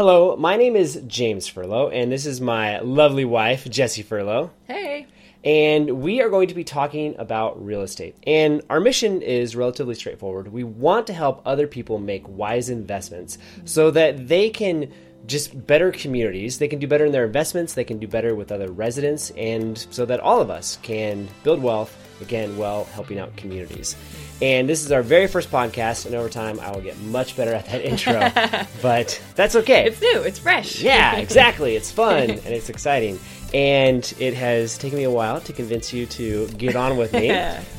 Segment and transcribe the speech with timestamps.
[0.00, 4.48] Hello, my name is James Furlo, and this is my lovely wife, Jessie Furlo.
[4.66, 5.06] Hey.
[5.44, 8.16] And we are going to be talking about real estate.
[8.26, 10.48] And our mission is relatively straightforward.
[10.48, 13.36] We want to help other people make wise investments
[13.66, 14.90] so that they can
[15.26, 16.58] just better communities.
[16.58, 19.78] They can do better in their investments, they can do better with other residents, and
[19.90, 23.96] so that all of us can build wealth, again, while helping out communities.
[24.42, 27.52] And this is our very first podcast, and over time I will get much better
[27.52, 28.30] at that intro.
[28.82, 29.86] but that's okay.
[29.86, 30.80] It's new, it's fresh.
[30.80, 31.76] Yeah, exactly.
[31.76, 33.18] It's fun and it's exciting.
[33.52, 37.36] And it has taken me a while to convince you to get on with me.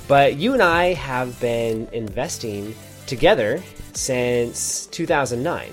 [0.08, 2.76] but you and I have been investing
[3.08, 5.72] together since 2009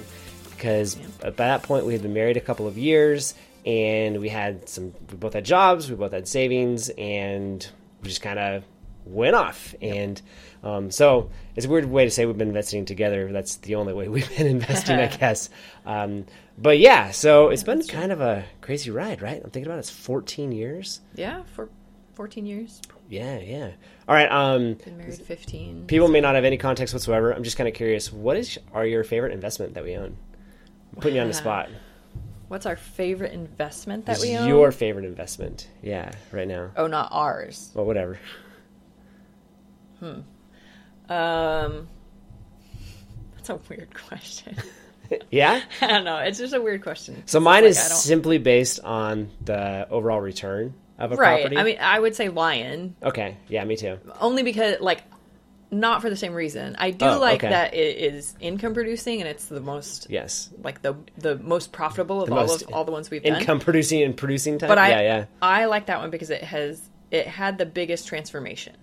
[0.59, 4.69] because by that point we had been married a couple of years and we had
[4.69, 7.69] some we both had jobs we both had savings and
[8.03, 8.65] we just kind of
[9.05, 9.75] went off.
[9.81, 10.21] And
[10.63, 13.33] um, so it's a weird way to say we've been investing together.
[13.33, 15.49] That's the only way we've been investing i guess.
[15.87, 16.27] Um,
[16.59, 19.37] but yeah so it's been kind of a crazy ride right?
[19.43, 21.01] I'm thinking about it, it's 14 years.
[21.15, 21.69] Yeah, for
[22.15, 22.81] 14 years.
[23.09, 23.71] yeah yeah.
[24.09, 25.87] All right um, Been married 15.
[25.87, 27.33] people may not have any context whatsoever.
[27.33, 30.17] I'm just kind of curious what is are your favorite investment that we own
[30.95, 31.69] I'm putting you on the spot
[32.49, 34.49] What's our favorite investment that we own?
[34.49, 37.71] your favorite investment yeah right now Oh, not ours.
[37.75, 38.19] well whatever
[40.01, 40.21] Hmm.
[41.13, 41.89] Um,
[43.35, 44.57] that's a weird question.
[45.31, 46.19] yeah I don't know.
[46.19, 47.23] It's just a weird question.
[47.27, 51.41] so mine like, is simply based on the overall return of a right.
[51.41, 55.03] property I mean, I would say Lion okay yeah me too only because like
[55.71, 56.77] not for the same reason.
[56.79, 57.51] I do Oh, like okay.
[57.51, 62.23] that it is income producing and it's the most yes like the the most profitable
[62.23, 63.37] of The all most of all the ones we've done.
[63.41, 66.43] income producing and producing type But I yeah yeah I like that one because it
[66.43, 68.77] has it had the biggest transformation.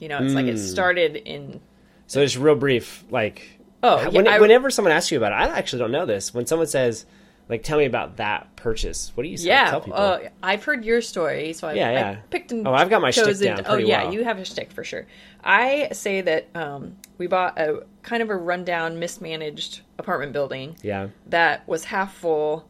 [0.00, 0.58] You know, it's like it Mm.
[0.70, 1.60] started in
[2.08, 3.48] so it's real brief like
[3.82, 6.32] Oh, yeah, when- I- whenever someone asks you about it i actually don't know this
[6.34, 7.04] when someone says
[7.48, 9.70] like tell me about that purchase what do you say yeah.
[9.70, 12.16] tell people Uh, I've heard your story, so I, Yeah, I yeah.
[12.30, 13.56] picked and Oh, I've got my shtick chosen.
[13.56, 14.14] down oh yeah, well.
[14.14, 15.06] you have a stick for sure.
[15.42, 21.08] I say that um, we bought a kind of a rundown, mismanaged apartment building yeah
[21.26, 22.68] that was half full,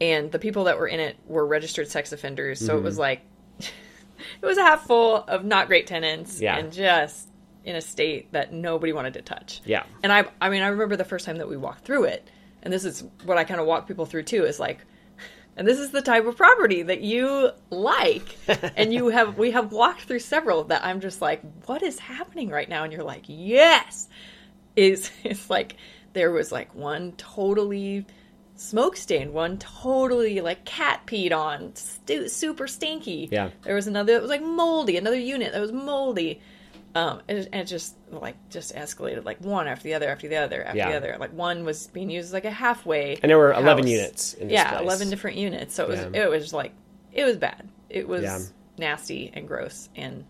[0.00, 2.58] and the people that were in it were registered sex offenders.
[2.58, 2.78] So Mm-hmm.
[2.78, 3.20] it was like
[3.60, 6.56] it was a half full of not great tenants, Yeah.
[6.58, 7.28] and just
[7.64, 9.60] in a state that nobody wanted to touch.
[9.66, 12.26] yeah And I, I mean, I remember the first time that we walked through it,
[12.62, 14.44] and this is what I kind of walk people through too.
[14.44, 14.84] Is like,
[15.56, 18.36] and this is the type of property that you like,
[18.76, 19.38] and you have.
[19.38, 22.84] We have walked through several that I'm just like, what is happening right now?
[22.84, 24.08] And you're like, yes,
[24.76, 25.76] is it's like
[26.12, 28.06] there was like one totally
[28.56, 33.28] smoke stained, one totally like cat peed on, stu- super stinky.
[33.32, 33.50] Yeah.
[33.62, 36.40] There was another that was like moldy, another unit that was moldy.
[36.94, 40.26] Um, and, it- and it just like just escalated like one after the other after
[40.28, 40.90] the other after Yeah.
[40.90, 41.16] the other.
[41.20, 43.18] Like one was being used as like a halfway.
[43.22, 44.82] And there were 11 units in this yeah, place.
[44.82, 45.74] eleven different units.
[45.74, 46.24] So it was Yeah.
[46.24, 46.72] it was like
[47.12, 47.68] it was bad.
[47.88, 48.38] It was Yeah.
[48.78, 50.24] nasty and gross and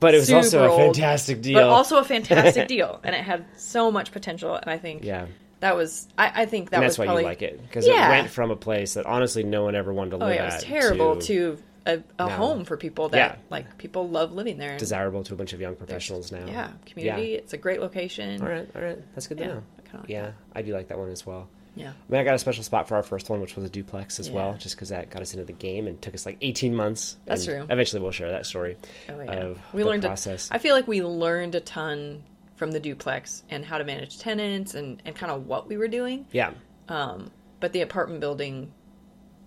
[0.00, 3.00] but it was also a old, fantastic deal but also a fantastic deal.
[3.04, 4.54] And it had so much potential.
[4.54, 5.26] And I think yeah
[5.60, 7.84] that was I, I think that and was that's why probably you like it because
[7.86, 10.42] it went from a place that honestly no one ever wanted to oh live yeah,
[10.42, 12.28] it was at terrible to, a, a No.
[12.28, 13.36] home for people that Yeah.
[13.50, 14.76] like people love living there.
[14.78, 16.46] Desirable to a bunch of young professionals now.
[16.46, 17.34] yeah, community.
[17.34, 18.40] It's a great location.
[18.42, 19.62] All right, all right, that's good to Yeah, know.
[19.94, 21.48] I like yeah, I do like that one as well.
[21.74, 21.90] Yeah.
[21.90, 24.18] I mean, I got a special spot for our first one, which was a duplex
[24.18, 26.74] as well, just because that got us into the game and took us like 18
[26.74, 27.16] months.
[27.24, 27.64] That's true.
[27.70, 28.76] Eventually, we'll share that story
[29.08, 29.30] Oh, yeah.
[29.32, 30.50] of we the learned process.
[30.50, 32.24] A, I feel like we learned a ton
[32.56, 35.86] from the duplex and how to manage tenants and, and kind of what we were
[35.86, 36.26] doing.
[36.32, 36.50] yeah,
[36.88, 37.30] Um,
[37.60, 38.72] but the apartment building,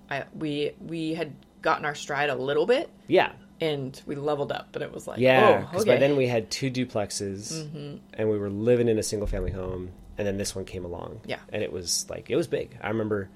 [0.10, 4.70] I we we had gotten our stride a little bit yeah, and we leveled up.
[4.72, 5.60] But it was like, yeah.
[5.62, 5.94] oh, Because okay.
[5.96, 7.98] by then we had two duplexes, Mm-hmm.
[8.14, 11.22] and we were living in a single family home, and then this one came along.
[11.26, 11.40] Yeah.
[11.52, 12.78] and it was like it was big.
[12.82, 13.30] I remember,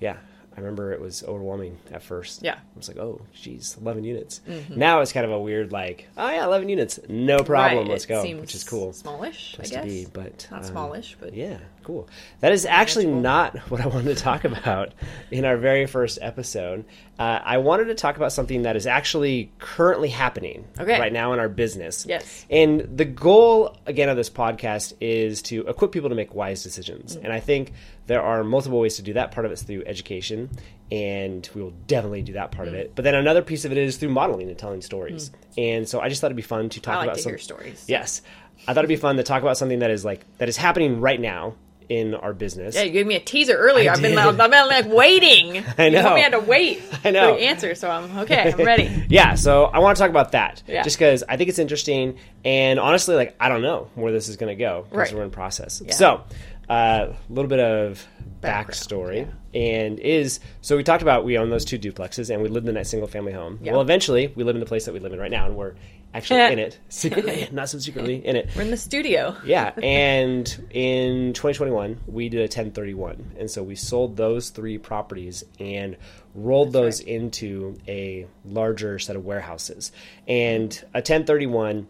[0.00, 0.16] yeah,
[0.56, 2.42] I remember it was overwhelming at first.
[2.42, 2.54] Yeah.
[2.54, 4.40] I was like, oh, geez, 11 units.
[4.68, 8.04] Now it's kind of a weird, like, oh yeah, 11 units, no problem, Right, let's
[8.04, 8.92] it go, which is cool.
[8.92, 9.84] Smallish, place I guess.
[9.84, 11.58] to be, but not um, smallish, but Yeah,
[11.88, 12.06] cool.
[12.40, 13.22] That is actually Manageable.
[13.22, 14.92] not what I wanted to talk about
[15.30, 16.84] in our very first episode.
[17.18, 21.00] Uh, I wanted to talk about something that is actually currently happening Okay.
[21.00, 22.04] right now in our business.
[22.06, 22.44] Yes.
[22.50, 27.16] And the goal, again, of this podcast is to equip people to make wise decisions.
[27.16, 27.24] Mm.
[27.24, 27.72] And I think
[28.06, 29.32] there are multiple ways to do that.
[29.32, 30.50] Part of it's through education,
[30.92, 32.78] and we will definitely do that part of Mm.
[32.80, 32.92] it.
[32.94, 35.30] But then another piece of it is through modeling and telling stories.
[35.56, 37.84] And so I just thought it'd be fun to talk like about to some stories.
[37.88, 38.20] Yes,
[38.66, 41.00] I thought it'd be fun to talk about something that is like that is happening
[41.00, 41.54] right now
[41.88, 42.74] in our business.
[42.74, 43.90] Yeah, you gave me a teaser earlier.
[43.90, 44.18] I I've been.
[44.18, 45.64] I've been like waiting.
[45.78, 46.02] I You know.
[46.02, 47.32] told me I had to wait I know.
[47.34, 48.52] for the answer, so I'm okay.
[48.52, 49.06] I'm ready.
[49.08, 50.82] yeah, so I want to talk about that Yeah.
[50.82, 54.36] just because I think it's interesting, and honestly, like I don't know where this is
[54.36, 55.14] going to go because Right.
[55.18, 55.80] we're in process.
[55.84, 55.92] Yeah.
[55.92, 56.24] So
[56.68, 58.06] a little bit of
[58.40, 62.48] Background, backstory and is so we talked about we own those two duplexes and we
[62.48, 63.58] lived in that single family home.
[63.62, 63.72] Yeah.
[63.72, 65.74] Well, eventually we live in the place that we live in right now, and we're
[66.14, 68.50] actually in it secretly, not so secretly in it.
[68.56, 69.36] We're in the studio.
[69.44, 75.44] Yeah, and in 2021 we did a 1031, and so we sold those three properties
[75.58, 75.96] and
[76.34, 77.08] rolled those right.
[77.08, 79.92] into a larger set of warehouses.
[80.26, 81.86] And a 1031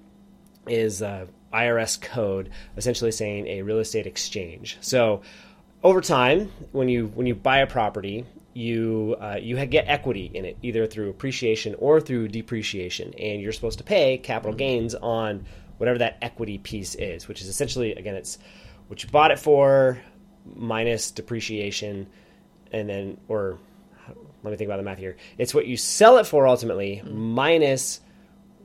[0.69, 4.76] is a IRS code essentially saying a real estate exchange.
[4.81, 5.23] So
[5.82, 8.26] over time, when you when you buy a property,
[8.58, 13.52] you uh, you get equity in it either through appreciation or through depreciation, and you're
[13.52, 15.46] supposed to pay capital gains on
[15.76, 18.38] whatever that equity piece is, which is essentially again it's
[18.88, 20.00] what you bought it for
[20.56, 22.08] minus depreciation,
[22.72, 23.58] and then or
[24.43, 25.16] let me think about the math here.
[25.38, 28.00] It's what you sell it for ultimately minus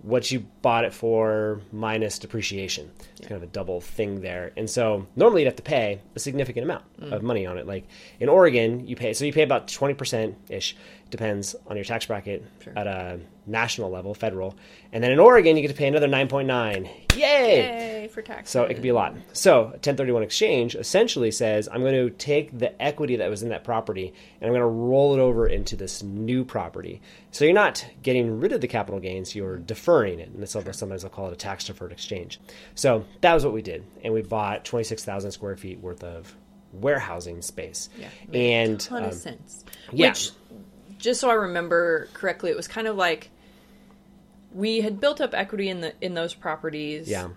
[0.03, 2.91] what you bought it for minus depreciation.
[3.17, 4.51] It's kind of a double thing there.
[4.57, 7.23] And so normally you'd have to pay a significant amount of mm.
[7.23, 7.65] money on it.
[7.65, 7.87] Like
[8.19, 10.75] in Oregon, you pay so you pay about 20% ish,
[11.13, 12.43] depends on your tax bracket
[12.75, 14.55] at a national level, federal.
[14.91, 16.89] And then in Oregon, you get to pay another 9.9.
[17.15, 17.19] Yay!
[17.19, 18.49] Yay for tax.
[18.49, 19.13] So it could be a lot.
[19.31, 23.49] So a 1031 exchange essentially says I'm going to take the equity that was in
[23.49, 24.11] that property
[24.41, 26.99] and I'm going to roll it over into this new property.
[27.29, 30.29] So you're not getting rid of the capital gains, you're deferring it.
[30.29, 32.39] And so sometimes I'll call it a tax deferred exchange.
[32.73, 33.85] So that was what we did.
[34.03, 36.35] And we bought 26,000 square feet worth of
[36.73, 37.89] warehousing space.
[37.97, 39.63] Yeah, And a ton um, of sense.
[39.91, 40.09] yeah.
[40.09, 40.31] Which,
[41.03, 43.29] just so I remember correctly, it was kind of like
[44.53, 47.09] we had built up equity in the in those properties.
[47.09, 47.27] yeah.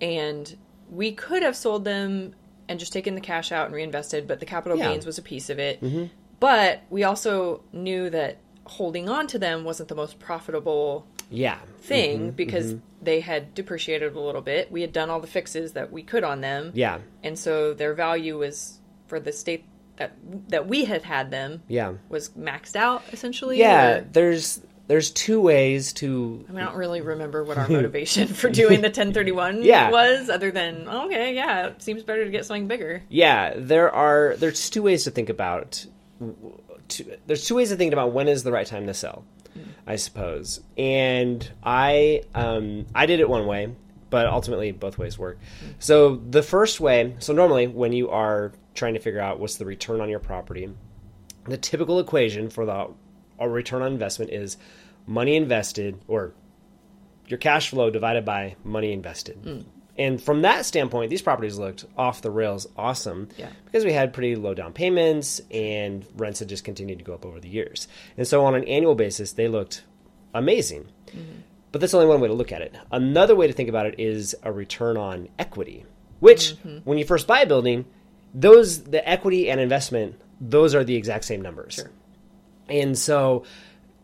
[0.00, 0.56] and
[0.90, 2.34] we could have sold them
[2.68, 4.90] and just taken the cash out and reinvested, but the capital Yeah.
[4.90, 5.80] gains was a piece of it.
[5.80, 6.06] Mm-hmm.
[6.40, 11.58] But we also knew that holding on to them wasn't the most profitable Yeah.
[11.78, 12.30] thing mm-hmm.
[12.30, 13.04] because mm-hmm.
[13.04, 14.70] they had depreciated a little bit.
[14.72, 16.72] We had done all the fixes that we could on them.
[16.74, 16.98] Yeah.
[17.22, 19.64] And so their value was for the state
[20.02, 21.94] that that we had had them Yeah.
[22.08, 23.58] was maxed out essentially.
[23.58, 23.98] Yeah.
[23.98, 28.26] or- There's there's two ways to I, mean, I don't really remember what our motivation
[28.28, 29.90] for doing the 1031 Yeah.
[29.90, 33.02] was, other than oh, okay, yeah, it seems better to get something bigger.
[33.08, 35.86] Yeah, there are there's two ways to think about.
[36.88, 39.24] Two, there's two ways to think about when is the right time to sell,
[39.56, 39.70] mm-hmm.
[39.86, 40.60] I suppose.
[40.76, 43.74] And I um, I did it one way,
[44.10, 45.38] but ultimately both ways work.
[45.38, 45.72] Mm-hmm.
[45.78, 49.64] So the first way, so normally when you are trying to figure out what's the
[49.66, 50.68] return on your property,
[51.46, 52.88] the typical equation for the
[53.38, 54.56] a return on investment is
[55.06, 56.32] money invested or
[57.26, 59.42] your cash flow divided by money invested.
[59.42, 59.64] Mm.
[59.98, 63.48] And from that standpoint, these properties looked off the rails awesome Yeah.
[63.64, 67.26] because we had pretty low down payments and rents had just continued to go up
[67.26, 67.88] over the years.
[68.16, 69.82] And so on an annual basis, they looked
[70.32, 70.86] amazing.
[71.08, 71.40] Mm-hmm.
[71.72, 72.74] But that's only one way to look at it.
[72.90, 75.84] Another way to think about it is a return on equity,
[76.20, 76.78] which mm-hmm.
[76.84, 77.86] when you first buy a building,
[78.34, 81.84] those the equity and investment, those are the exact same numbers.
[82.68, 83.44] And so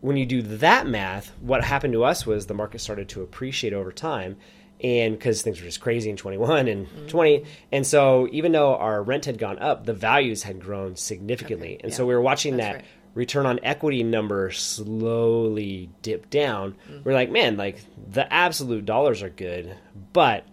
[0.01, 3.73] when you do that math, what happened to us was the market started to appreciate
[3.73, 4.37] over time.
[4.81, 7.07] And because things were just crazy in 21 and mm-hmm.
[7.07, 7.45] 20.
[7.73, 11.81] And so even though our rent had gone up, the values had grown significantly.
[11.83, 12.85] and so we were watching That's that right.
[13.13, 16.77] return on equity number slowly dip down.
[16.89, 16.99] Mm-hmm.
[17.03, 19.75] We're like, man, like the absolute dollars are good,
[20.13, 20.45] but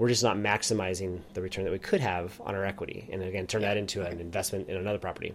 [0.00, 3.06] we're just not maximizing the return that we could have on our equity.
[3.12, 5.34] And again, turn that into an investment in another property.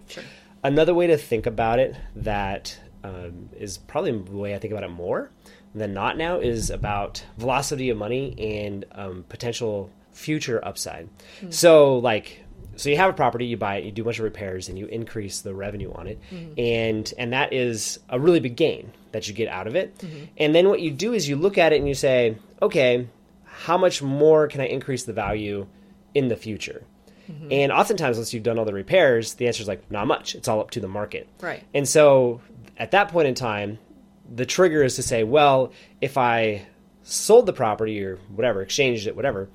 [0.64, 4.82] Another way to think about it that um, is probably the way I think about
[4.82, 5.30] it more
[5.72, 11.08] than not now is about velocity of money and um, potential future upside.
[11.50, 12.42] So, like,
[12.74, 14.76] so you have a property, you buy it, you do a bunch of repairs, and
[14.76, 16.18] you increase the revenue on it,
[16.58, 19.94] and and that is a really big gain that you get out of it.
[20.36, 23.06] And then what you do is you look at it and you say, okay,
[23.56, 25.66] how much more can I increase the value
[26.14, 26.84] in the future?
[27.30, 27.48] Mm-hmm.
[27.50, 30.34] And oftentimes, once you've done all the repairs, the answer is like, not much.
[30.34, 31.28] It's all up to the market.
[31.40, 31.64] Right.
[31.74, 32.40] And so
[32.76, 33.78] at that point in time,
[34.32, 36.66] the trigger is to say, well, if I
[37.02, 39.48] sold the property or whatever, exchanged it, whatever,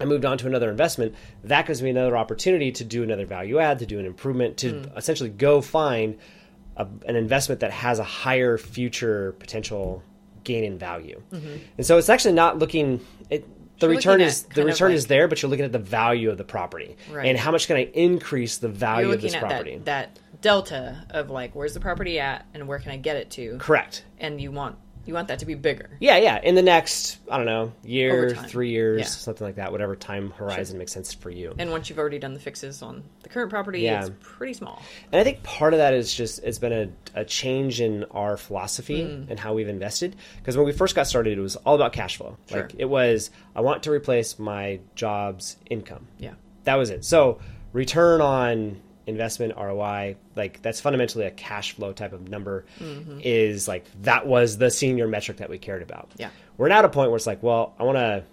[0.00, 3.58] I moved on to another investment, that gives me another opportunity to do another value
[3.58, 4.96] add, to do an improvement, to mm.
[4.96, 6.18] essentially go find
[6.76, 10.02] a, an investment that has a higher future potential
[10.44, 11.20] gain in value.
[11.32, 11.56] Mm-hmm.
[11.78, 13.00] And so it's actually not looking.
[13.30, 13.46] It,
[13.78, 16.30] the You're return is the return like- is there, but you're looking at the value
[16.30, 17.26] of the property Right.
[17.26, 19.76] and how much can I increase the value of looking this at property.
[19.84, 23.30] that, that delta of like where's the property at and where can I get it
[23.32, 24.04] to, Correct.
[24.18, 25.90] and you want you want that to be bigger.
[26.00, 26.40] Yeah, yeah.
[26.42, 29.06] In the next, I don't know, year, three years, Yeah.
[29.06, 31.54] something like that, whatever time horizon makes sense for you.
[31.58, 34.00] And once you've already done the fixes on the current property, Yeah.
[34.06, 34.80] it's pretty small.
[35.10, 38.36] And I think part of that is just it's been a, a change in our
[38.36, 39.30] philosophy Mm.
[39.30, 40.14] and how we've invested.
[40.38, 42.36] Because when we first got started, it was all about cash flow.
[42.48, 42.62] Sure.
[42.62, 46.06] Like it was, I want to replace my job's income.
[46.18, 46.34] Yeah.
[46.64, 47.04] that was it.
[47.04, 47.40] So
[47.72, 52.64] return on investment ROI, like that's fundamentally a cash flow type of number.
[53.22, 56.10] Is like that was the senior metric that we cared about.
[56.18, 56.30] Yeah.
[56.56, 58.24] we're now at a point where it's like, well, I want to.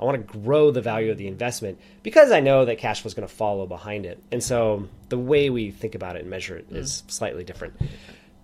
[0.00, 3.08] I want to grow the value of the investment because I know that cash flow
[3.08, 4.22] is going to follow behind it.
[4.30, 7.74] And so the way we think about it and measure it is slightly different.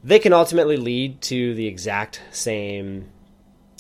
[0.02, 3.06] They can ultimately lead to the exact same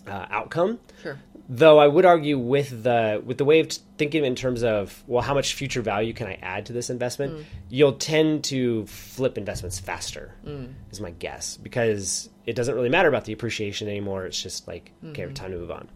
[0.06, 1.18] uh, outcome, Sure.
[1.48, 5.22] Though I would argue with the with the way of thinking in terms of well,
[5.22, 7.34] how much future value can I add to this investment?
[7.34, 7.44] Mm.
[7.68, 10.72] You'll tend to flip investments faster, mm.
[10.90, 14.26] is my guess, because it doesn't really matter about the appreciation anymore.
[14.26, 15.34] It's just like okay, mm-hmm.
[15.34, 15.88] time to move on.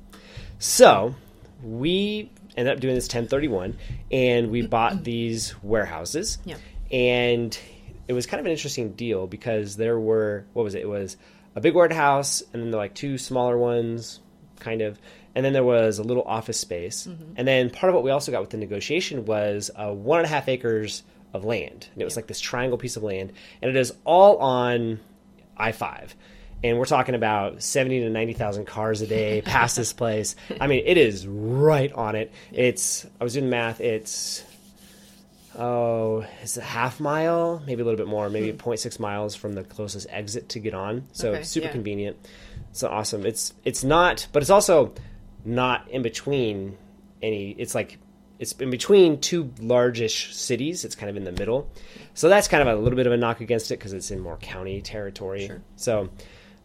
[0.58, 1.14] So
[1.62, 3.76] we ended up doing this 1031,
[4.10, 6.56] and we bought these warehouses, Yeah.
[6.90, 7.58] and
[8.06, 10.82] it was kind of an interesting deal because there were what was it?
[10.82, 11.16] It was
[11.54, 14.20] a big warehouse, and then there were like two smaller ones,
[14.60, 14.98] kind of,
[15.34, 17.06] and then there was a little office space,
[17.36, 20.26] and then part of what we also got with the negotiation was uh, one and
[20.26, 21.02] a half acres
[21.34, 23.32] of land, and it was like this triangle piece of land,
[23.62, 24.98] and it is all on
[25.56, 26.14] I five.
[26.64, 30.34] And we're talking about seventy to ninety thousand cars a day past this place.
[30.60, 32.32] I mean, it is right on it.
[32.50, 33.80] It's I was doing math.
[33.80, 34.42] It's
[35.56, 39.64] oh, it's a half mile, maybe a little bit more, maybe 0.6 miles from the
[39.64, 41.06] closest exit to get on.
[41.12, 41.72] So Okay, super yeah.
[41.72, 42.16] convenient.
[42.72, 43.26] So awesome.
[43.26, 44.94] It's it's not, but it's also
[45.48, 46.76] not in between
[47.22, 47.50] any.
[47.58, 47.98] It's like
[48.38, 50.84] it's in between two largish cities.
[50.84, 51.68] It's kind of in the middle.
[52.14, 54.20] So that's kind of a little bit of a knock against it because it's in
[54.20, 55.46] more county territory.
[55.46, 55.60] Sure.
[55.76, 56.08] So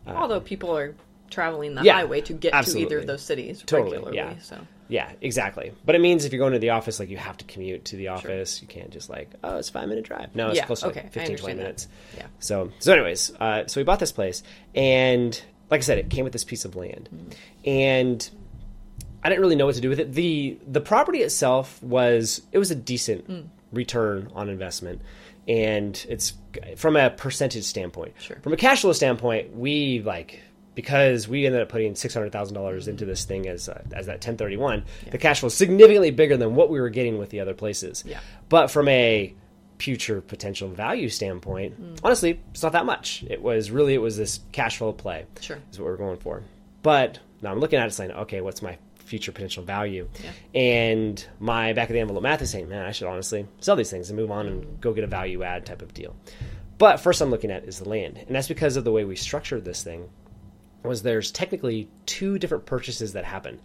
[0.05, 0.95] Although people are
[1.31, 4.17] traveling the Uh, Yeah, highway to get to either of those cities Totally, regularly.
[4.17, 4.39] yeah.
[4.41, 4.57] So
[4.89, 5.71] Yeah, exactly.
[5.85, 7.95] But it means if you're going to the office, like you have to commute to
[7.95, 8.61] the office.
[8.61, 10.35] You can't just like, oh, it's a five minute drive.
[10.35, 11.63] No, it's Yeah, close to okay, I like 15, 20 understand that.
[11.63, 11.87] minutes.
[12.17, 12.27] Yeah.
[12.39, 14.43] So, so anyways, uh, so we bought this place,
[14.75, 17.09] and like I said, it came with this piece of land,
[17.65, 18.29] and
[19.23, 20.13] I didn't really know what to do with it.
[20.13, 23.45] the The property itself was it was a decent Mm.
[23.71, 25.01] return on investment,
[25.47, 26.33] and it's
[26.75, 28.13] from a percentage standpoint.
[28.19, 28.37] Sure.
[28.41, 30.41] From a cash flow standpoint, we like
[30.75, 34.07] because we ended up putting six hundred thousand dollars into this thing as uh, as
[34.07, 34.83] that ten thirty one.
[35.11, 38.03] The cash flow is significantly bigger than what we were getting with the other places.
[38.07, 38.19] Yeah.
[38.49, 39.33] But from a
[39.79, 41.99] future potential value standpoint, Mm.
[42.03, 43.23] honestly, it's not that much.
[43.29, 45.25] It was really it was this cash flow play.
[45.41, 45.57] Sure.
[45.71, 46.43] is what we're going for.
[46.83, 50.07] But now I'm looking at it saying, okay, what's my future potential value?
[50.23, 50.59] Yeah.
[50.59, 53.89] And my back of the envelope math is saying, man, I should honestly sell these
[53.91, 54.49] things and move on Mm.
[54.49, 56.15] and go get a value add type of deal.
[56.77, 59.15] But first, I'm looking at is the land, and that's because of the way we
[59.15, 60.09] structured this thing.
[60.83, 63.61] Was there's technically two different purchases that happen.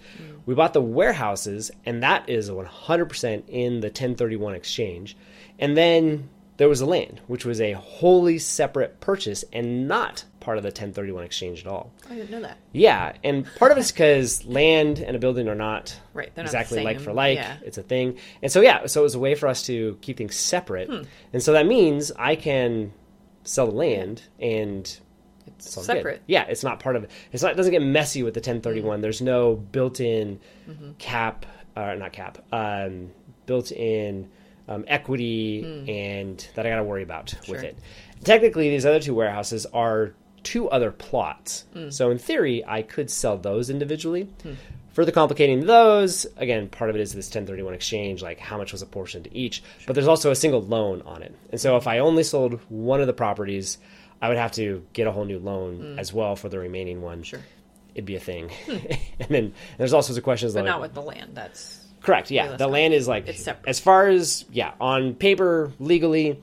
[0.47, 5.17] We bought the warehouses, and that is 100% in the 1031 exchange,
[5.59, 6.29] and then
[6.59, 10.69] there was the land, which was a wholly separate purchase and not part of the
[10.69, 11.93] 1031 exchange at all.
[12.09, 12.57] I didn't know that.
[12.73, 16.49] Yeah, and part of it's because land and a building are not Right, they're not
[16.49, 17.37] exactly like for like.
[17.37, 17.59] yeah.
[17.63, 20.17] It's a thing, and so yeah, so it was a way for us to keep
[20.17, 21.03] things separate, Hmm.
[21.35, 22.95] and so that means I can
[23.45, 24.85] sell the land and
[25.49, 25.87] It's all good.
[25.87, 26.23] separate.
[26.27, 27.11] Yeah, it's not part of it.
[27.31, 27.53] It's not.
[27.53, 29.03] It doesn't get messy with the 1031.
[29.03, 30.93] There's no built-in Mm-hmm.
[30.97, 31.45] cap,
[31.77, 33.11] or not cap, um,
[33.45, 34.31] built-in
[34.67, 37.67] um, equity, and that I got to worry about with Hmm.
[37.67, 37.79] It.
[38.25, 40.15] Technically, these other two warehouses are
[40.49, 41.65] two other plots.
[41.75, 41.91] Hmm.
[41.91, 44.29] So in theory, I could sell those individually.
[44.95, 48.81] Further complicating those, again, part of it is this 1031 exchange, like how much was
[48.81, 49.63] apportioned to each.
[49.87, 51.35] But there's also a single loan on it.
[51.53, 53.77] And so if I only sold one of the properties,
[54.23, 57.19] I would have to get a whole new loan as well for the remaining one.
[57.19, 57.25] Hmm.
[57.25, 57.41] Sure.
[57.95, 58.51] It'd be a thing.
[59.21, 61.33] and then there's all sorts of questions But like not with the land.
[61.35, 62.31] That's Correct.
[62.31, 63.69] Yeah, Yeah, the land is like It's separate.
[63.69, 66.41] as far as yeah on paper legally,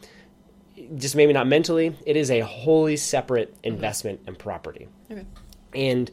[0.98, 1.96] just maybe not mentally.
[2.06, 3.68] It is a wholly separate Mm-hmm.
[3.76, 5.26] investment and property, okay.
[5.74, 6.10] and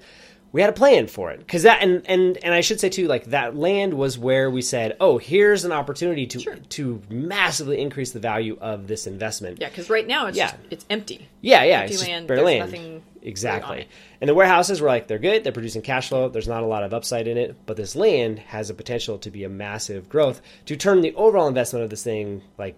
[0.53, 3.09] we had a plan for it because that and and and I should say too
[3.09, 6.57] like that land was where we said, oh, here's an opportunity to Sure.
[6.57, 9.61] to massively increase the value of this investment.
[9.61, 10.51] Yeah, because right now it's Yeah.
[10.51, 11.27] just it's empty.
[11.41, 12.73] Yeah, yeah, Empty land, bare land.
[12.73, 13.89] really exactly.
[14.21, 16.29] And the warehouses were like they're good, they're producing cash flow.
[16.29, 19.31] There's not a lot of upside in it, but this land has a potential to
[19.31, 22.77] be a massive growth to turn the overall investment of this thing like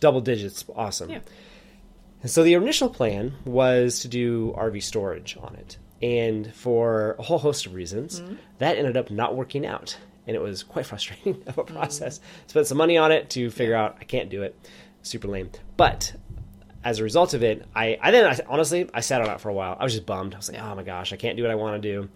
[0.00, 0.64] double digits.
[0.74, 1.10] Awesome.
[1.10, 1.20] Yeah.
[2.22, 7.22] And so the initial plan was to do RV storage on it, and for a
[7.22, 8.34] whole host of reasons, Mm-hmm.
[8.58, 12.20] that ended up not working out, and it was quite frustrating of a process.
[12.48, 14.58] Spent some money on it to figure out I can't do it.
[15.02, 16.12] Super lame, but
[16.82, 19.48] as a result of it, I, I then I, honestly I sat on it for
[19.48, 19.76] a while.
[19.78, 20.34] I was just bummed.
[20.34, 22.08] I was like, oh my gosh, I can't do what I want to do.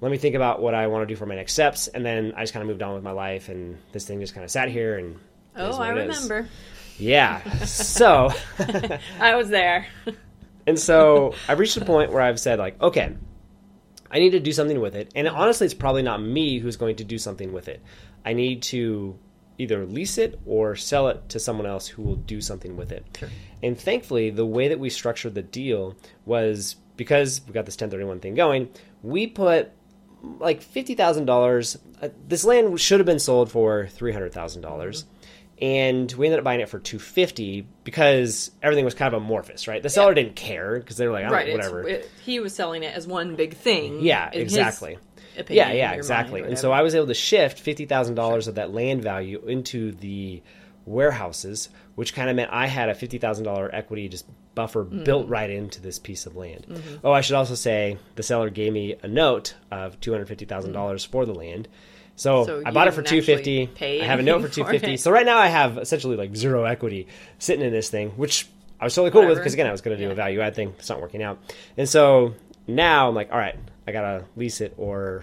[0.00, 2.32] Let me think about what I want to do for my next steps, and then
[2.36, 4.50] I just kind of moved on with my life, and this thing just kind of
[4.50, 5.18] sat here and.
[5.56, 6.28] Oh, I it is.
[6.98, 7.44] Remember.
[7.48, 7.64] Yeah.
[7.64, 8.30] So,
[9.20, 9.86] I was there.
[10.66, 13.14] and so I've reached a point where I've said like, okay,
[14.10, 15.10] I need to do something with it.
[15.14, 17.82] And honestly, it's probably not me who's going to do something with it.
[18.24, 19.18] I need to
[19.58, 23.04] either lease it or sell it to someone else who will do something with it.
[23.18, 23.28] Sure.
[23.62, 25.96] And thankfully, the way that we structured the deal
[26.26, 28.68] was because we got this 1031 thing going,
[29.02, 29.72] we put
[30.38, 31.76] like $50,000.
[32.02, 35.04] Uh, this land should have been sold for $300,000.
[35.62, 39.82] And we ended up buying it for 250 because everything was kind of amorphous, right?
[39.82, 40.22] The seller Yeah.
[40.24, 41.52] didn't care because they were like, right.
[41.52, 41.86] whatever.
[41.88, 44.00] it- he was selling it as one big thing.
[44.02, 44.98] Yeah, exactly.
[45.48, 46.42] yeah, yeah, exactly.
[46.42, 46.72] And so.
[46.72, 50.42] I was able to shift fifty thousand dollars of that land value into the
[50.86, 55.04] warehouses, which kind of meant I had a fifty thousand dollar equity just buffer Mm-hmm.
[55.04, 56.66] built right into this piece of land.
[57.02, 60.44] Oh, I should also say the seller gave me a note of two hundred fifty
[60.44, 61.68] thousand dollars for the land.
[62.16, 62.46] So.
[62.46, 63.68] So I bought it for two fifty.
[63.80, 64.96] I have a note for two fifty.
[64.96, 68.48] So right now I have essentially like zero equity sitting in this thing, which
[68.80, 70.12] I was totally cool with because again I was going to do Yeah.
[70.12, 70.74] a value add thing.
[70.78, 71.38] It's not working out,
[71.76, 72.34] and so
[72.66, 73.56] now I'm like, all right,
[73.86, 75.22] I gotta lease it or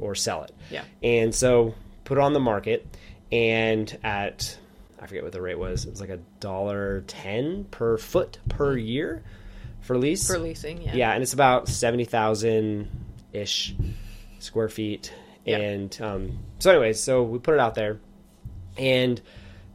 [0.00, 0.52] or sell it.
[0.70, 0.84] Yeah.
[1.02, 2.86] And so put it on the market,
[3.32, 4.56] and at
[5.00, 5.84] I forget what the rate was.
[5.84, 9.22] It was like a dollar ten per foot per year
[9.80, 10.26] for lease.
[10.26, 10.82] for leasing.
[10.82, 10.94] Yeah.
[10.94, 12.88] Yeah, and it's about seventy thousand
[13.32, 13.74] ish
[14.38, 15.12] square feet.
[15.46, 15.58] Yeah.
[15.58, 17.98] And um, so, anyways, so we put it out there,
[18.76, 19.20] and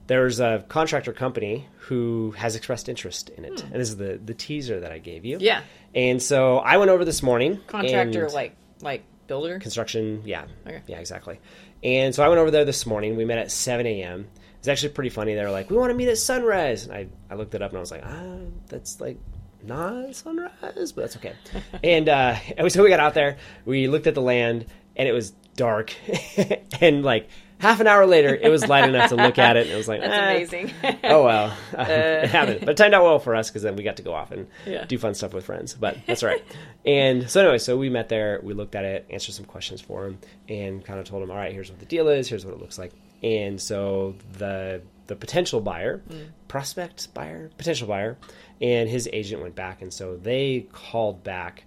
[0.07, 4.33] there's a contractor company who has expressed interest in it, and this is the the
[4.33, 5.37] teaser that I gave you.
[5.37, 5.43] Hmm.
[5.43, 5.61] Yeah.
[5.95, 7.59] And so I went over this morning.
[7.67, 9.59] Contractor, and- like like builder.
[9.59, 10.21] construction.
[10.25, 10.81] Yeah, Okay.
[10.87, 11.39] yeah, exactly.
[11.83, 13.15] And so I went over there this morning.
[13.15, 14.27] We met at seven a.m.
[14.59, 15.33] It's actually pretty funny.
[15.35, 17.71] They were like, "We want to meet at sunrise," and I I looked it up
[17.71, 18.37] and I was like, "Ah,
[18.67, 19.17] that's like
[19.63, 21.33] not sunrise, but that's okay."
[21.83, 22.35] and uh,
[22.69, 23.37] so we got out there.
[23.65, 25.93] We looked at the land, and it was dark,
[26.81, 27.27] and like
[27.59, 29.87] half an hour later, it was light enough to look at it, and it was
[29.87, 30.73] like, That's "Ah, amazing.
[31.03, 32.59] oh well, it happened.
[32.61, 34.47] But it turned out well for us because then we got to go off and
[34.65, 34.85] Yeah.
[34.85, 35.73] do fun stuff with friends.
[35.75, 36.43] But that's all right.
[36.85, 38.39] and so anyway, so we met there.
[38.43, 40.17] We looked at it, answered some questions for him,
[40.49, 42.27] and kind of told him, all right, here's what the deal is.
[42.27, 42.91] Here's what it looks like.
[43.23, 46.01] And so the the potential buyer,
[46.47, 48.17] prospect buyer, potential buyer,
[48.61, 51.65] and his agent went back, and so they called back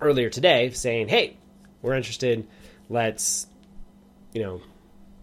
[0.00, 1.36] earlier today saying, hey,
[1.82, 2.46] we're interested.
[2.90, 3.46] Let's,
[4.34, 4.60] you know.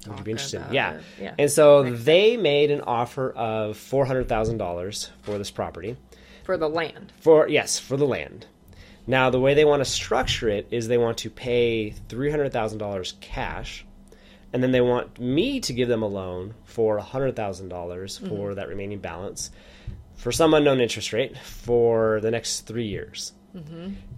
[0.07, 0.63] Would you be interested?
[0.71, 0.99] Yeah.
[1.19, 1.35] Yeah.
[1.37, 5.97] And so they made an offer of four hundred thousand dollars for this property.
[6.47, 7.11] for the land.
[7.19, 8.45] For yes, for the land.
[9.05, 12.53] Now the way they want to structure it is they want to pay three hundred
[12.53, 13.85] thousand dollars cash,
[14.53, 18.25] and then they want me to give them a loan for hundred thousand dollars for
[18.25, 18.55] mm-hmm.
[18.55, 19.51] that remaining balance,
[20.17, 23.33] for some unknown interest rate for the next three years.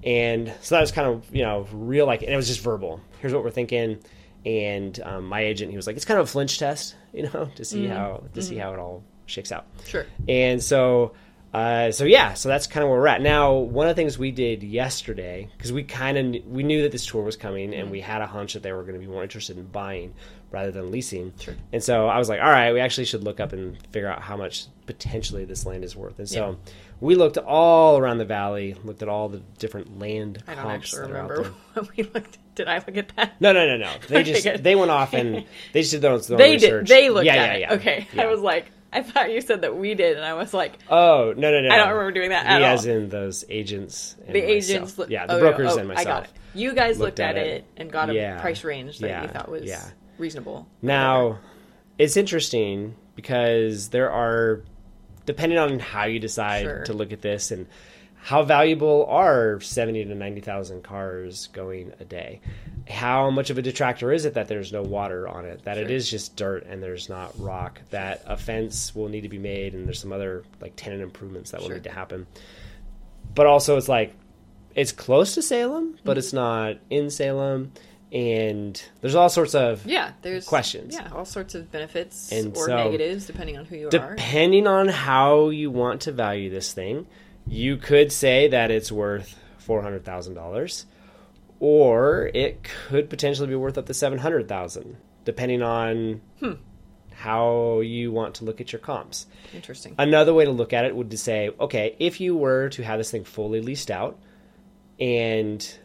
[0.04, 3.00] And so that was kind of you know real like and it was just verbal.
[3.22, 4.00] Here's what we're thinking.
[4.46, 7.50] And um, my agent, he was like, "It's kind of a flinch test, you know,
[7.56, 10.06] to see how to see how it all shakes out." Sure.
[10.28, 11.14] And so,
[11.54, 13.54] uh, so yeah, so that's kind of where we're at now.
[13.54, 17.06] One of the things we did yesterday because we kind of we knew that this
[17.06, 19.24] tour was coming, and we had a hunch that they were going to be more
[19.24, 20.14] interested in buying
[20.52, 21.34] rather than leasing.
[21.40, 21.56] Sure.
[21.72, 24.22] And so I was like, all right, we actually should look up and figure out
[24.22, 26.18] how much potentially this land is worth.
[26.20, 26.58] And so
[27.00, 31.04] we looked all around the valley, looked at all the different land I don't actually
[31.04, 32.38] that are out remember when we looked.
[32.56, 33.40] Did I look at that?
[33.40, 33.92] No, no, no, no.
[34.08, 34.64] They Okay, just good.
[34.64, 36.88] they went off and they just did their own, their own They research.
[36.88, 36.96] did.
[36.98, 37.60] They looked yeah, at yeah, it.
[37.62, 37.74] yeah.
[37.76, 38.08] Okay.
[38.14, 38.24] Yeah.
[38.24, 41.32] I was like, I thought you said that we did, and I was like, Oh
[41.38, 41.70] no no no!
[41.70, 42.74] I don't remember doing that at We all.
[42.74, 44.16] as in those agents.
[44.26, 44.98] And the agents.
[44.98, 46.08] look- yeah, the oh, brokers oh, and myself.
[46.08, 46.30] I got it.
[46.56, 47.48] You guys looked, looked at, at it.
[47.58, 47.66] it.
[47.78, 48.42] and got a Yeah.
[48.42, 49.22] price range that Yeah.
[49.22, 49.86] you thought was Yeah.
[50.20, 50.68] Reasonable.
[50.82, 51.40] Now,
[51.98, 54.62] it's interesting because there are,
[55.26, 56.84] depending on how you decide Sure.
[56.86, 57.68] to look at this and
[58.22, 62.42] how valuable are seventy to ninety thousand cars going a day.
[62.90, 65.64] How much of a detractor is it that there's no water on it?
[65.64, 65.96] That it Sure.
[65.96, 67.80] is just dirt and there's not rock.
[67.92, 71.52] That a fence will need to be made and there's some other like tenant improvements
[71.52, 71.76] that will Sure.
[71.78, 72.28] need to happen.
[73.36, 74.14] But also, it's like
[74.76, 76.18] it's close to Salem, but Mm-hmm.
[76.20, 77.72] it's not in Salem,
[78.12, 80.96] and there's all sorts of Yeah, there's Questions.
[80.96, 83.90] Yeah, all sorts of benefits And or so- negatives depending on who you are.
[83.92, 87.06] depending on how you want to value this thing,
[87.48, 90.86] you could say that it's worth four hundred thousand dollars,
[91.60, 96.54] or it could potentially be worth up to seven hundred thousand, depending on Hmm.
[97.14, 99.28] how you want to look at your comps.
[99.54, 99.94] Interesting.
[99.98, 102.98] Another way to look at it would to say, okay, if you were to have
[102.98, 104.18] this thing fully leased out,
[105.00, 105.78] and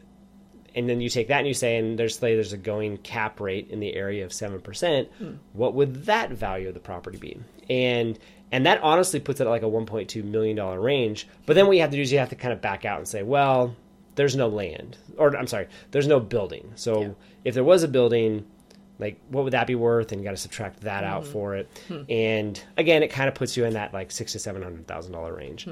[0.74, 3.40] and then you take that and you say, and there's say there's a going cap
[3.40, 5.34] rate in the area of seven percent, hmm.
[5.52, 7.40] what would that value of the property be?
[7.70, 8.18] And
[8.52, 11.26] and that honestly puts it at like a 1.2 million dollar range.
[11.46, 12.98] But then what you have to do is you have to kind of back out
[12.98, 13.74] and say, well,
[14.14, 16.72] there's no land, or I'm sorry, there's no building.
[16.76, 17.08] So Yeah.
[17.44, 18.46] if there was a building,
[18.98, 20.12] like what would that be worth?
[20.12, 21.32] And you got to subtract that out hmm.
[21.32, 21.68] for it.
[21.88, 22.02] Hmm.
[22.08, 25.12] And again, it kind of puts you in that like six to seven hundred thousand
[25.12, 25.66] dollar range,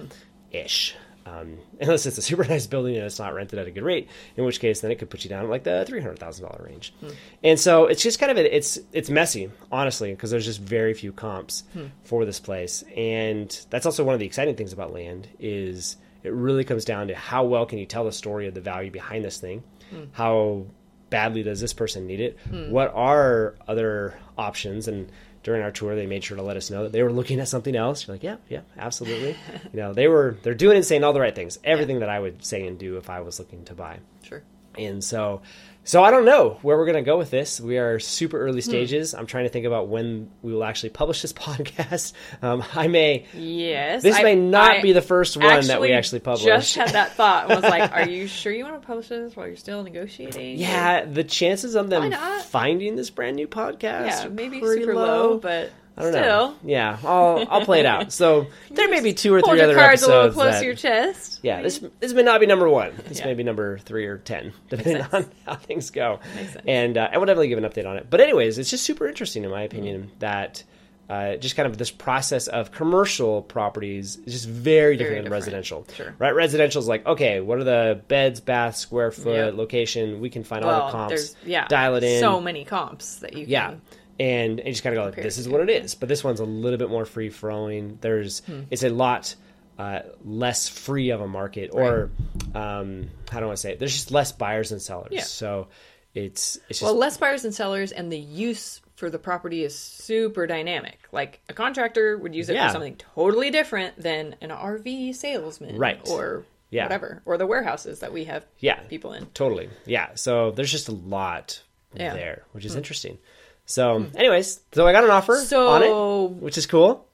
[0.50, 0.94] ish.
[1.24, 4.08] Um, unless it's a super nice building and it's not rented at a good rate,
[4.36, 6.64] in which case then it could put you down like the three hundred thousand dollar
[6.64, 6.92] range.
[7.00, 7.08] Hmm.
[7.42, 10.94] And so it's just kind of a, it's it's messy, honestly, because there's just very
[10.94, 11.86] few comps hmm.
[12.04, 16.32] for this place, and that's also one of the exciting things about land is it
[16.32, 19.24] really comes down to how well can you tell the story of the value behind
[19.24, 20.04] this thing, hmm.
[20.12, 20.66] how
[21.10, 22.38] badly does this person need it,
[22.70, 26.84] what are other options, and during our tour they made sure to let us know
[26.84, 28.06] that they were looking at something else.
[28.06, 29.36] You're like, yeah, yeah, absolutely.
[29.72, 32.18] you know, they were they're doing and saying all the right things, everything that I
[32.18, 33.98] would say and do if I was looking to buy.
[34.22, 34.42] Sure.
[34.78, 35.42] And so,
[35.84, 37.60] so I don't know where we're going to go with this.
[37.60, 39.14] We are super early stages.
[39.14, 42.12] I'm trying to think about when we will actually publish this podcast.
[42.40, 43.26] Um, I may.
[43.34, 44.02] Yes.
[44.02, 46.44] This I- may not I be the first one that we actually publish.
[46.44, 49.34] Just had that thought and was like, "Are you sure you want to publish this
[49.34, 52.12] while you're still negotiating?" yeah, the chances of them
[52.44, 56.22] finding this brand new podcast, yeah, are maybe super low, but I don't still.
[56.22, 56.54] know.
[56.64, 58.12] Yeah, I'll I'll play it out.
[58.12, 60.74] So there may be two or three other cards a little close that- to your
[60.74, 61.40] chest.
[61.42, 62.92] yeah, this this may not be number one.
[63.08, 63.26] This Yeah.
[63.26, 66.18] may be number three or ten, depending on how things go.
[66.34, 66.64] Makes sense.
[66.66, 68.06] And uh, I will definitely give an update on it.
[68.08, 70.18] But anyways, it's just super interesting in my opinion Mm-hmm.
[70.20, 70.64] that
[71.10, 75.42] uh, just kind of this process of commercial properties is just very different than different.
[75.42, 75.86] residential.
[75.94, 76.14] Sure.
[76.18, 76.30] Right?
[76.34, 79.50] Residential is like okay, what are the beds, baths, square foot, Yeah.
[79.52, 80.20] location?
[80.20, 82.20] We can find all the comps, yeah, dial it in.
[82.20, 83.70] So many comps that you Yeah.
[83.70, 83.82] can.
[84.22, 85.94] And you just kind of go, like, this is what it is.
[85.94, 87.98] But this one's a little bit more free flowing.
[88.00, 88.62] There's, Hmm.
[88.70, 89.34] it's a lot
[89.78, 92.10] uh, less free of a market, or
[92.54, 93.78] um, how do I say it?
[93.78, 95.08] There's just less buyers and sellers.
[95.10, 95.22] Yeah.
[95.22, 95.68] So
[96.14, 99.76] it's it's just Well, less buyers and sellers, and the use for the property is
[99.76, 100.98] super dynamic.
[101.10, 102.68] Like a contractor would use it Yeah.
[102.68, 106.00] for something totally different than an RV salesman, Right.
[106.08, 106.84] Or Yeah.
[106.84, 108.78] whatever, or the warehouses that we have Yeah.
[108.88, 109.26] people in.
[109.34, 110.10] totally yeah.
[110.14, 111.62] So there's just a lot
[111.94, 112.10] Yeah.
[112.10, 112.16] Hmm.
[112.18, 113.18] there, which is interesting.
[113.66, 117.06] So, anyways, so I got an offer So- on it, which is cool.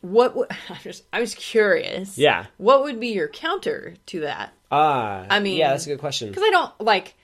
[0.00, 2.18] What would, I just I was curious.
[2.18, 2.46] Yeah.
[2.58, 4.52] What would be your counter to that?
[4.70, 6.28] Ah, I mean- yeah, that's a good question.
[6.28, 7.14] Because I don't like.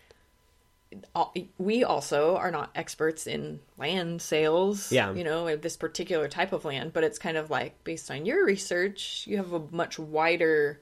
[1.58, 4.90] We also are not experts in land sales.
[4.90, 5.12] Yeah.
[5.12, 8.44] You know, this particular type of land, but it's kind of like based on your
[8.44, 10.80] research, you have a much wider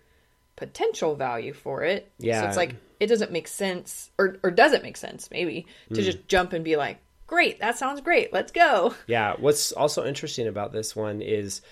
[0.56, 2.10] potential value for it.
[2.20, 2.46] So Yeah.
[2.48, 5.28] it's like it doesn't make sense, or or does it make sense?
[5.30, 5.94] Maybe Hmm.
[5.94, 8.32] to just jump and be like, "Great, that sounds great.
[8.32, 11.62] Let's go." Yeah, what's also interesting about this one is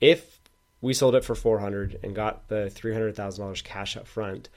[0.00, 0.40] if
[0.80, 4.48] we sold it for 400 and got the $300,000 cash up front,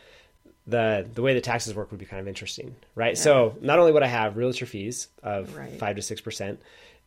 [0.66, 3.18] the the way the taxes work would be kind of interesting, right?
[3.18, 5.78] So, not only would I have realtor fees of Right.
[5.80, 6.58] 5 to 6%,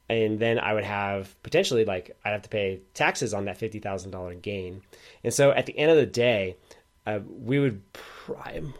[0.08, 4.40] and then I would have potentially like I'd have to pay taxes on that $50,000
[4.42, 4.82] gain.
[5.22, 6.56] And so at the end of the day,
[7.06, 8.74] uh, we would prime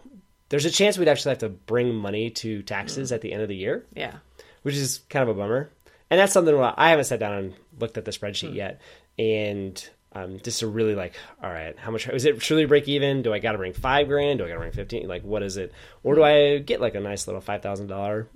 [0.48, 3.48] there's a chance we'd actually have to bring money to taxes at the end of
[3.48, 4.16] the year Yeah.
[4.62, 5.70] Which is kind of a bummer.
[6.10, 8.80] And that's something I haven't sat down and looked at the spreadsheet yet,
[9.18, 13.22] and um, just to really like, all right, how much is it truly break even?
[13.22, 14.38] Do I got to bring five grand?
[14.38, 15.06] Do I got to bring fifteen?
[15.06, 15.72] Like, what is it?
[16.02, 18.28] Or do I get like a nice little five thousand dollar?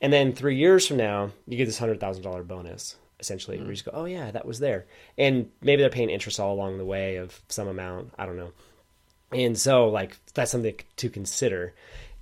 [0.00, 2.96] And then three years from now, you get this hundred thousand dollar bonus.
[3.20, 6.40] Essentially, where you just go, oh yeah, that was there, and maybe they're paying interest
[6.40, 8.12] all along the way of some amount.
[8.18, 8.50] I don't know.
[9.30, 11.72] And so, like, that's something to consider.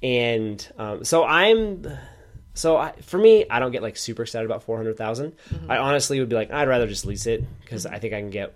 [0.02, 1.86] And um, so I'm,
[2.60, 5.32] so I, for me, I don't get like super excited about 400,000.
[5.32, 5.70] Mm-hmm.
[5.70, 8.28] I honestly would be like, I'd rather just lease it because I think I can
[8.28, 8.54] get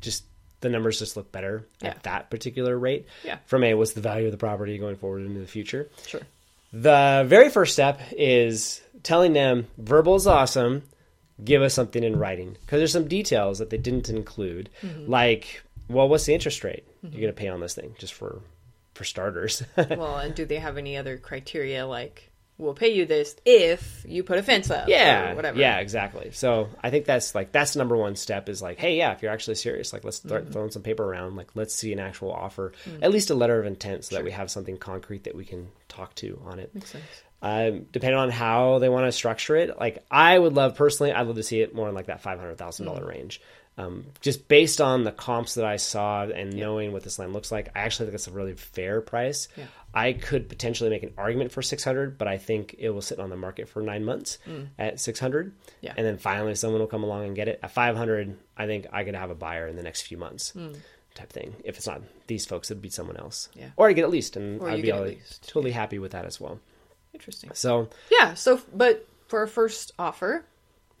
[0.00, 0.24] just
[0.62, 1.90] the numbers just look better Yeah.
[1.90, 3.06] at that particular rate.
[3.24, 3.38] Yeah.
[3.46, 5.88] From a, what's the value of the property going forward into the future?
[6.06, 6.22] Sure.
[6.72, 10.82] The very first step is telling them verbal is awesome.
[11.42, 15.08] Give us something in writing because there's some details that they didn't include, mm-hmm.
[15.08, 17.12] like, well, what's the interest rate mm-hmm.
[17.12, 18.40] you're going to pay on this thing, just for
[18.94, 19.62] for starters.
[19.76, 22.29] Well, and do they have any other criteria like
[22.60, 24.88] we'll pay you this if you put a fence up?
[24.88, 25.58] yeah, or whatever.
[25.58, 26.30] yeah, exactly.
[26.32, 29.22] So I think that's like that's the number one step is like, hey, yeah, if
[29.22, 30.52] you're actually serious, like let's start Mm-hmm.
[30.52, 32.98] throwing some paper around, like let's see an actual offer, Mm.
[33.02, 35.68] at least a letter of intent, so that we have something concrete that we can
[35.88, 36.74] talk to on it.
[36.74, 37.04] Makes sense.
[37.42, 39.78] um, depending on how they want to structure it.
[39.80, 42.38] Like I would love personally, I'd love to see it more in like that five
[42.38, 43.40] hundred thousand dollar range.
[43.80, 47.50] Um, just based on the comps that I saw and knowing what this land looks
[47.50, 49.48] like, I actually think it's a really fair price.
[49.56, 49.64] Yeah.
[49.94, 53.18] I could potentially make an argument for six hundred, but I think it will sit
[53.18, 54.38] on the market for nine months
[54.78, 55.94] at six hundred, Yeah.
[55.96, 58.36] and then finally someone will come along and get it at five hundred.
[58.56, 60.52] I think I could have a buyer in the next few months.
[61.14, 61.56] Type thing.
[61.64, 63.48] If it's not these folks, it'd be someone else.
[63.54, 63.70] Yeah.
[63.76, 66.12] Or I get at least, and Or I'd be get all- least, totally happy with
[66.12, 66.60] that as well.
[67.12, 67.50] Interesting.
[67.54, 68.34] So Yeah.
[68.34, 70.44] So, but for a first offer,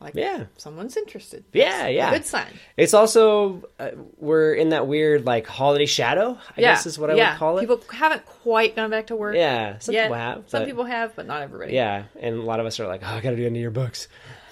[0.00, 0.44] like Yeah.
[0.56, 1.44] someone's interested.
[1.52, 2.10] Yeah, That's yeah.
[2.10, 2.46] good sign.
[2.76, 6.38] It's also uh, we're in that weird like holiday shadow.
[6.56, 6.72] I yeah.
[6.72, 7.32] guess is what I yeah.
[7.32, 7.60] would call it.
[7.62, 9.34] People haven't quite gone back to work.
[9.34, 10.04] yeah, some yet.
[10.04, 10.44] people have.
[10.46, 11.74] Some but- people have, but not everybody.
[11.74, 13.60] Yeah, and a lot of us are like, oh, I got to do end of
[13.60, 14.08] year books.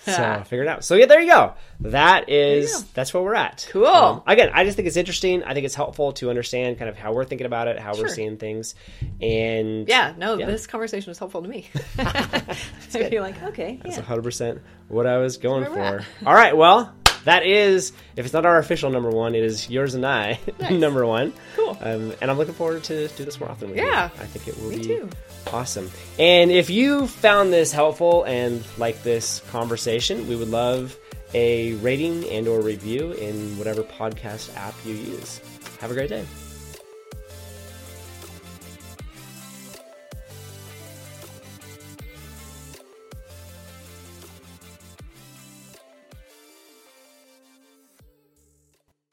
[0.09, 0.85] So figure it out.
[0.85, 1.55] So yeah, there you go.
[1.81, 2.89] That is go.
[2.95, 3.67] that's where we're at.
[3.71, 3.87] Cool.
[3.87, 5.43] Um, again, I just think it's interesting.
[5.45, 8.09] I think it's helpful to understand kind of how we're thinking about it, how we're
[8.09, 8.75] seeing things,
[9.23, 10.47] and Yeah, no, Yeah.
[10.47, 11.69] this conversation was helpful to me.
[12.89, 14.03] so you're like, okay, That's yeah.
[14.05, 16.29] 100% what I was going That's where we're for.
[16.29, 16.93] All right, well,
[17.25, 20.71] that is, if it's not our official number one, it is yours and I Nice.
[20.73, 21.33] number one.
[21.57, 21.77] Cool.
[21.81, 23.85] Um, and I'm looking forward to do this more often with you.
[23.87, 24.05] Yeah.
[24.19, 25.11] I think it will Me be too.
[25.53, 25.91] Awesome.
[26.19, 30.99] And if you found this helpful and like this conversation, we would love
[31.35, 35.41] a rating and or review in whatever podcast app you use.
[35.81, 36.25] Have a great day.